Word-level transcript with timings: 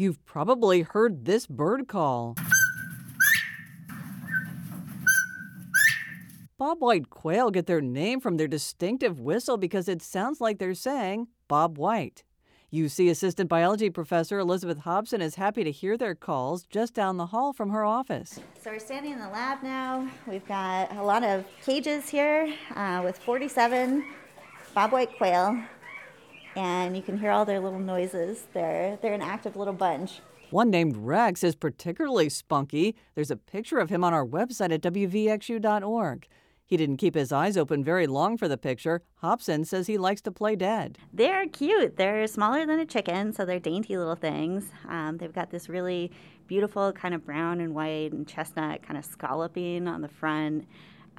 You've 0.00 0.24
probably 0.24 0.80
heard 0.80 1.26
this 1.26 1.46
bird 1.46 1.86
call. 1.86 2.34
Bobwhite 6.58 7.10
quail 7.10 7.50
get 7.50 7.66
their 7.66 7.82
name 7.82 8.18
from 8.18 8.38
their 8.38 8.48
distinctive 8.48 9.20
whistle 9.20 9.58
because 9.58 9.90
it 9.90 10.00
sounds 10.00 10.40
like 10.40 10.58
they're 10.58 10.72
saying 10.72 11.26
Bob 11.48 11.76
White. 11.76 12.24
UC 12.72 13.10
Assistant 13.10 13.50
Biology 13.50 13.90
Professor 13.90 14.38
Elizabeth 14.38 14.78
Hobson 14.78 15.20
is 15.20 15.34
happy 15.34 15.64
to 15.64 15.70
hear 15.70 15.98
their 15.98 16.14
calls 16.14 16.64
just 16.64 16.94
down 16.94 17.18
the 17.18 17.26
hall 17.26 17.52
from 17.52 17.68
her 17.68 17.84
office. 17.84 18.40
So 18.58 18.70
we're 18.70 18.78
standing 18.78 19.12
in 19.12 19.18
the 19.18 19.28
lab 19.28 19.62
now. 19.62 20.10
We've 20.26 20.48
got 20.48 20.96
a 20.96 21.02
lot 21.02 21.24
of 21.24 21.44
cages 21.62 22.08
here 22.08 22.50
uh, 22.74 23.02
with 23.04 23.18
47 23.18 24.02
bobwhite 24.74 25.18
quail, 25.18 25.62
and 26.56 26.96
you 26.96 27.02
can 27.02 27.18
hear 27.18 27.30
all 27.30 27.44
their 27.44 27.60
little 27.60 27.78
noises. 27.78 28.46
They're, 28.52 28.98
they're 29.00 29.14
an 29.14 29.22
active 29.22 29.56
little 29.56 29.74
bunch. 29.74 30.20
One 30.50 30.70
named 30.70 30.96
Rex 30.96 31.44
is 31.44 31.54
particularly 31.54 32.28
spunky. 32.28 32.96
There's 33.14 33.30
a 33.30 33.36
picture 33.36 33.78
of 33.78 33.88
him 33.88 34.02
on 34.02 34.12
our 34.12 34.26
website 34.26 34.72
at 34.72 34.82
wvxu.org. 34.82 36.26
He 36.70 36.76
didn't 36.76 36.98
keep 36.98 37.16
his 37.16 37.32
eyes 37.32 37.56
open 37.56 37.82
very 37.82 38.06
long 38.06 38.36
for 38.36 38.46
the 38.46 38.56
picture. 38.56 39.02
Hobson 39.16 39.64
says 39.64 39.88
he 39.88 39.98
likes 39.98 40.20
to 40.22 40.30
play 40.30 40.54
dead. 40.54 40.98
They're 41.12 41.46
cute. 41.48 41.96
They're 41.96 42.26
smaller 42.28 42.64
than 42.64 42.78
a 42.78 42.86
chicken, 42.86 43.32
so 43.32 43.44
they're 43.44 43.58
dainty 43.58 43.96
little 43.96 44.14
things. 44.14 44.70
Um, 44.88 45.18
they've 45.18 45.32
got 45.32 45.50
this 45.50 45.68
really 45.68 46.12
beautiful 46.46 46.92
kind 46.92 47.12
of 47.12 47.24
brown 47.24 47.60
and 47.60 47.74
white 47.74 48.12
and 48.12 48.26
chestnut 48.26 48.82
kind 48.84 48.96
of 48.96 49.04
scalloping 49.04 49.88
on 49.88 50.00
the 50.00 50.08
front. 50.08 50.66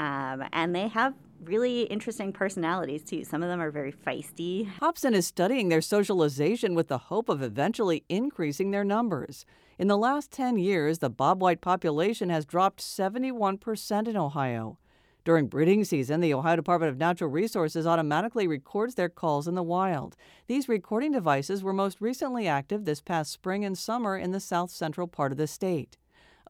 Um, 0.01 0.43
and 0.51 0.73
they 0.75 0.87
have 0.87 1.13
really 1.43 1.83
interesting 1.83 2.33
personalities 2.33 3.03
too. 3.03 3.23
Some 3.23 3.43
of 3.43 3.49
them 3.49 3.61
are 3.61 3.69
very 3.69 3.91
feisty. 3.91 4.67
Hobson 4.79 5.13
is 5.13 5.27
studying 5.27 5.69
their 5.69 5.81
socialization 5.81 6.73
with 6.73 6.87
the 6.87 6.97
hope 6.97 7.29
of 7.29 7.43
eventually 7.43 8.03
increasing 8.09 8.71
their 8.71 8.83
numbers. 8.83 9.45
In 9.77 9.87
the 9.87 9.97
last 9.97 10.31
10 10.31 10.57
years, 10.57 10.99
the 10.99 11.11
bobwhite 11.11 11.61
population 11.61 12.29
has 12.29 12.45
dropped 12.45 12.81
71% 12.81 14.07
in 14.07 14.17
Ohio. 14.17 14.79
During 15.23 15.45
breeding 15.45 15.83
season, 15.83 16.19
the 16.19 16.33
Ohio 16.33 16.55
Department 16.55 16.89
of 16.89 16.97
Natural 16.97 17.29
Resources 17.29 17.85
automatically 17.85 18.47
records 18.47 18.95
their 18.95 19.09
calls 19.09 19.47
in 19.47 19.53
the 19.53 19.61
wild. 19.61 20.15
These 20.47 20.67
recording 20.67 21.11
devices 21.11 21.61
were 21.61 21.73
most 21.73 22.01
recently 22.01 22.47
active 22.47 22.85
this 22.85 23.01
past 23.01 23.31
spring 23.31 23.63
and 23.63 23.77
summer 23.77 24.17
in 24.17 24.31
the 24.31 24.39
south 24.39 24.71
central 24.71 25.05
part 25.05 25.31
of 25.31 25.37
the 25.37 25.45
state. 25.45 25.97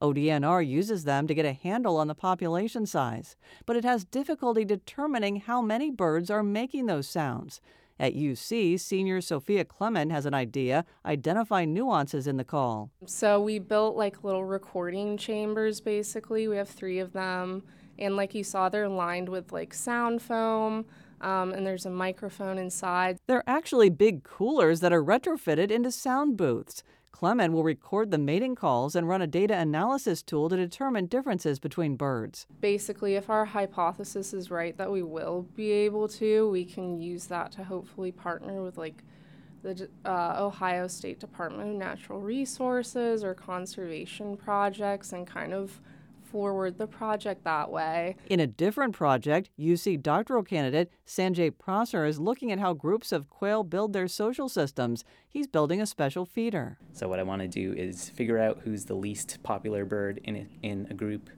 ODNR 0.02 0.66
uses 0.66 1.04
them 1.04 1.28
to 1.28 1.34
get 1.34 1.46
a 1.46 1.52
handle 1.52 1.96
on 1.96 2.08
the 2.08 2.14
population 2.14 2.86
size, 2.86 3.36
but 3.66 3.76
it 3.76 3.84
has 3.84 4.04
difficulty 4.04 4.64
determining 4.64 5.36
how 5.36 5.62
many 5.62 5.90
birds 5.90 6.28
are 6.28 6.42
making 6.42 6.86
those 6.86 7.08
sounds. 7.08 7.60
At 8.00 8.16
UC, 8.16 8.80
senior 8.80 9.20
Sophia 9.20 9.64
Clement 9.64 10.10
has 10.10 10.26
an 10.26 10.34
idea 10.34 10.84
identify 11.06 11.64
nuances 11.64 12.26
in 12.26 12.36
the 12.36 12.44
call. 12.44 12.90
So 13.06 13.40
we 13.40 13.60
built 13.60 13.96
like 13.96 14.24
little 14.24 14.44
recording 14.44 15.16
chambers 15.16 15.80
basically. 15.80 16.48
We 16.48 16.56
have 16.56 16.68
three 16.68 16.98
of 16.98 17.12
them 17.12 17.62
and 17.98 18.16
like 18.16 18.34
you 18.34 18.42
saw, 18.42 18.68
they're 18.68 18.88
lined 18.88 19.28
with 19.28 19.52
like 19.52 19.72
sound 19.72 20.20
foam. 20.20 20.84
Um, 21.22 21.52
and 21.52 21.66
there's 21.66 21.86
a 21.86 21.90
microphone 21.90 22.58
inside. 22.58 23.18
They're 23.26 23.44
actually 23.46 23.90
big 23.90 24.24
coolers 24.24 24.80
that 24.80 24.92
are 24.92 25.02
retrofitted 25.02 25.70
into 25.70 25.90
sound 25.90 26.36
booths. 26.36 26.82
Clement 27.12 27.52
will 27.52 27.62
record 27.62 28.10
the 28.10 28.18
mating 28.18 28.56
calls 28.56 28.96
and 28.96 29.08
run 29.08 29.22
a 29.22 29.28
data 29.28 29.56
analysis 29.56 30.22
tool 30.22 30.48
to 30.48 30.56
determine 30.56 31.06
differences 31.06 31.60
between 31.60 31.94
birds. 31.94 32.46
Basically, 32.60 33.14
if 33.14 33.30
our 33.30 33.44
hypothesis 33.44 34.34
is 34.34 34.50
right 34.50 34.76
that 34.76 34.90
we 34.90 35.04
will 35.04 35.42
be 35.54 35.70
able 35.70 36.08
to, 36.08 36.50
we 36.50 36.64
can 36.64 37.00
use 37.00 37.26
that 37.26 37.52
to 37.52 37.64
hopefully 37.64 38.10
partner 38.10 38.60
with 38.62 38.76
like 38.76 39.04
the 39.62 39.88
uh, 40.04 40.34
Ohio 40.38 40.88
State 40.88 41.20
Department 41.20 41.70
of 41.70 41.76
Natural 41.76 42.20
Resources 42.20 43.22
or 43.22 43.34
conservation 43.34 44.36
projects 44.36 45.12
and 45.12 45.24
kind 45.24 45.52
of 45.52 45.80
forward 46.32 46.78
the 46.78 46.86
project 46.86 47.44
that 47.44 47.70
way. 47.70 48.16
In 48.28 48.40
a 48.40 48.46
different 48.46 48.94
project, 48.94 49.50
UC 49.60 50.02
doctoral 50.02 50.42
candidate 50.42 50.90
Sanjay 51.06 51.52
Prasher 51.52 52.08
is 52.08 52.18
looking 52.18 52.50
at 52.50 52.58
how 52.58 52.72
groups 52.72 53.12
of 53.12 53.28
quail 53.28 53.62
build 53.62 53.92
their 53.92 54.08
social 54.08 54.48
systems. 54.48 55.04
He's 55.28 55.46
building 55.46 55.80
a 55.80 55.86
special 55.86 56.24
feeder. 56.24 56.78
So, 56.92 57.06
what 57.06 57.18
I 57.18 57.22
want 57.22 57.42
to 57.42 57.48
do 57.48 57.74
is 57.74 58.08
figure 58.08 58.38
out 58.38 58.62
who's 58.64 58.86
the 58.86 58.94
least 58.94 59.42
popular 59.42 59.84
bird 59.84 60.20
in 60.24 60.36
a, 60.36 60.46
in 60.62 60.86
a 60.90 60.94
group, 60.94 61.28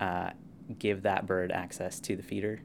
uh, 0.00 0.30
give 0.78 1.02
that 1.02 1.26
bird 1.26 1.52
access 1.52 2.00
to 2.00 2.16
the 2.16 2.22
feeder, 2.22 2.60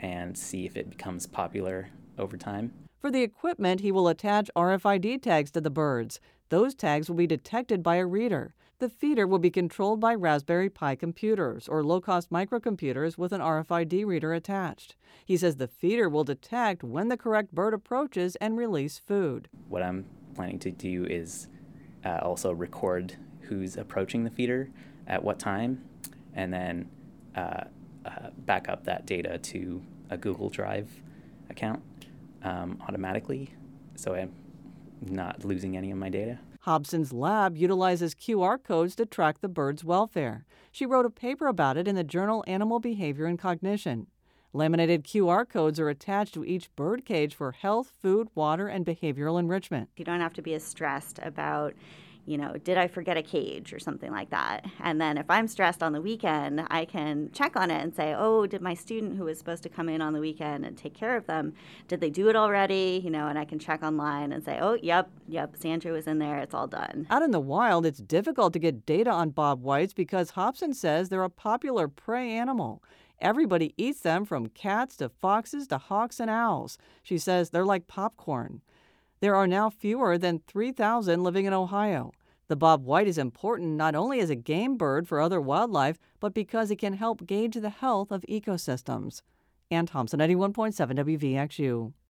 and 0.00 0.36
see 0.36 0.64
if 0.64 0.76
it 0.76 0.88
becomes 0.88 1.26
popular 1.26 1.90
over 2.18 2.38
time. 2.38 2.72
For 2.98 3.10
the 3.10 3.22
equipment, 3.22 3.80
he 3.80 3.92
will 3.92 4.08
attach 4.08 4.50
RFID 4.56 5.22
tags 5.22 5.50
to 5.52 5.60
the 5.60 5.70
birds. 5.70 6.20
Those 6.48 6.74
tags 6.74 7.08
will 7.08 7.16
be 7.16 7.26
detected 7.26 7.82
by 7.82 7.96
a 7.96 8.06
reader. 8.06 8.54
The 8.80 8.88
feeder 8.88 9.26
will 9.26 9.38
be 9.38 9.50
controlled 9.50 10.00
by 10.00 10.14
Raspberry 10.14 10.70
Pi 10.70 10.94
computers 10.94 11.68
or 11.68 11.84
low 11.84 12.00
cost 12.00 12.30
microcomputers 12.30 13.18
with 13.18 13.30
an 13.30 13.42
RFID 13.42 14.06
reader 14.06 14.32
attached. 14.32 14.96
He 15.26 15.36
says 15.36 15.56
the 15.56 15.68
feeder 15.68 16.08
will 16.08 16.24
detect 16.24 16.82
when 16.82 17.08
the 17.08 17.18
correct 17.18 17.54
bird 17.54 17.74
approaches 17.74 18.36
and 18.36 18.56
release 18.56 18.98
food. 18.98 19.50
What 19.68 19.82
I'm 19.82 20.06
planning 20.34 20.58
to 20.60 20.70
do 20.70 21.04
is 21.04 21.48
uh, 22.06 22.20
also 22.22 22.52
record 22.52 23.16
who's 23.42 23.76
approaching 23.76 24.24
the 24.24 24.30
feeder 24.30 24.70
at 25.06 25.22
what 25.22 25.38
time 25.38 25.84
and 26.32 26.50
then 26.50 26.88
uh, 27.36 27.64
uh, 28.06 28.30
back 28.38 28.70
up 28.70 28.84
that 28.84 29.04
data 29.04 29.36
to 29.36 29.82
a 30.08 30.16
Google 30.16 30.48
Drive 30.48 30.88
account 31.50 31.82
um, 32.42 32.82
automatically 32.88 33.52
so 33.94 34.14
I'm 34.14 34.32
not 35.02 35.44
losing 35.44 35.76
any 35.76 35.90
of 35.90 35.98
my 35.98 36.08
data. 36.08 36.38
Hobson's 36.60 37.12
lab 37.12 37.56
utilizes 37.56 38.14
QR 38.14 38.62
codes 38.62 38.94
to 38.96 39.06
track 39.06 39.40
the 39.40 39.48
bird's 39.48 39.82
welfare. 39.82 40.44
She 40.70 40.84
wrote 40.84 41.06
a 41.06 41.10
paper 41.10 41.46
about 41.46 41.78
it 41.78 41.88
in 41.88 41.94
the 41.94 42.04
journal 42.04 42.44
Animal 42.46 42.80
Behavior 42.80 43.24
and 43.24 43.38
Cognition. 43.38 44.08
Laminated 44.52 45.04
QR 45.04 45.48
codes 45.48 45.80
are 45.80 45.88
attached 45.88 46.34
to 46.34 46.44
each 46.44 46.74
bird 46.76 47.04
cage 47.06 47.34
for 47.34 47.52
health, 47.52 47.92
food, 48.02 48.28
water, 48.34 48.68
and 48.68 48.84
behavioral 48.84 49.38
enrichment. 49.38 49.88
You 49.96 50.04
don't 50.04 50.20
have 50.20 50.34
to 50.34 50.42
be 50.42 50.54
as 50.54 50.64
stressed 50.64 51.18
about 51.22 51.74
you 52.26 52.38
know, 52.38 52.54
did 52.64 52.78
I 52.78 52.88
forget 52.88 53.16
a 53.16 53.22
cage 53.22 53.72
or 53.72 53.78
something 53.78 54.10
like 54.10 54.30
that? 54.30 54.64
And 54.80 55.00
then 55.00 55.18
if 55.18 55.26
I'm 55.28 55.48
stressed 55.48 55.82
on 55.82 55.92
the 55.92 56.00
weekend, 56.00 56.62
I 56.70 56.84
can 56.84 57.30
check 57.32 57.56
on 57.56 57.70
it 57.70 57.82
and 57.82 57.94
say, 57.94 58.14
oh, 58.16 58.46
did 58.46 58.62
my 58.62 58.74
student 58.74 59.16
who 59.16 59.24
was 59.24 59.38
supposed 59.38 59.62
to 59.64 59.68
come 59.68 59.88
in 59.88 60.00
on 60.00 60.12
the 60.12 60.20
weekend 60.20 60.64
and 60.64 60.76
take 60.76 60.94
care 60.94 61.16
of 61.16 61.26
them, 61.26 61.54
did 61.88 62.00
they 62.00 62.10
do 62.10 62.28
it 62.28 62.36
already? 62.36 63.00
You 63.02 63.10
know, 63.10 63.26
and 63.28 63.38
I 63.38 63.44
can 63.44 63.58
check 63.58 63.82
online 63.82 64.32
and 64.32 64.44
say, 64.44 64.58
oh, 64.60 64.78
yep, 64.82 65.10
yep, 65.28 65.56
Sandra 65.56 65.92
was 65.92 66.06
in 66.06 66.18
there, 66.18 66.38
it's 66.38 66.54
all 66.54 66.66
done. 66.66 67.06
Out 67.10 67.22
in 67.22 67.30
the 67.30 67.40
wild, 67.40 67.86
it's 67.86 68.00
difficult 68.00 68.52
to 68.52 68.58
get 68.58 68.86
data 68.86 69.10
on 69.10 69.30
bob 69.30 69.62
whites 69.62 69.92
because 69.92 70.30
Hobson 70.30 70.74
says 70.74 71.08
they're 71.08 71.22
a 71.22 71.30
popular 71.30 71.88
prey 71.88 72.30
animal. 72.30 72.82
Everybody 73.20 73.74
eats 73.76 74.00
them 74.00 74.24
from 74.24 74.46
cats 74.46 74.96
to 74.96 75.10
foxes 75.10 75.66
to 75.68 75.78
hawks 75.78 76.20
and 76.20 76.30
owls. 76.30 76.78
She 77.02 77.18
says 77.18 77.50
they're 77.50 77.66
like 77.66 77.86
popcorn. 77.86 78.62
There 79.20 79.36
are 79.36 79.46
now 79.46 79.68
fewer 79.68 80.16
than 80.16 80.40
3,000 80.46 81.22
living 81.22 81.44
in 81.44 81.52
Ohio. 81.52 82.12
The 82.48 82.56
bobwhite 82.56 83.04
is 83.04 83.18
important 83.18 83.76
not 83.76 83.94
only 83.94 84.18
as 84.20 84.30
a 84.30 84.34
game 84.34 84.78
bird 84.78 85.06
for 85.06 85.20
other 85.20 85.42
wildlife, 85.42 85.98
but 86.20 86.32
because 86.32 86.70
it 86.70 86.76
can 86.76 86.94
help 86.94 87.26
gauge 87.26 87.54
the 87.54 87.68
health 87.68 88.10
of 88.10 88.24
ecosystems. 88.30 89.20
Ann 89.70 89.84
Thompson, 89.84 90.20
91.7 90.20 90.74
WVXU. 90.96 91.92